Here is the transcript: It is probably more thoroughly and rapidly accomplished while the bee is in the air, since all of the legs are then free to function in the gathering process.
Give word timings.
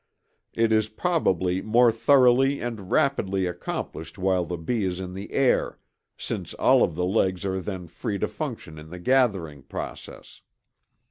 It 0.55 0.71
is 0.71 0.89
probably 0.89 1.61
more 1.61 1.91
thoroughly 1.91 2.59
and 2.59 2.89
rapidly 2.89 3.45
accomplished 3.45 4.17
while 4.17 4.45
the 4.45 4.57
bee 4.57 4.83
is 4.83 4.99
in 4.99 5.13
the 5.13 5.31
air, 5.31 5.77
since 6.17 6.55
all 6.55 6.81
of 6.81 6.95
the 6.95 7.05
legs 7.05 7.45
are 7.45 7.59
then 7.59 7.85
free 7.85 8.17
to 8.17 8.27
function 8.27 8.79
in 8.79 8.89
the 8.89 8.97
gathering 8.97 9.61
process. 9.61 10.41